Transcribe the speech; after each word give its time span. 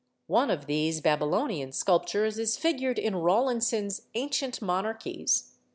One 0.25 0.49
of 0.49 0.65
these 0.65 0.99
Babylonian 0.99 1.71
sculptures 1.73 2.39
is 2.39 2.57
figured 2.57 2.97
in 2.97 3.17
Rawlinson's 3.17 4.01
'Ancient 4.15 4.59
Monarchies. 4.59 5.51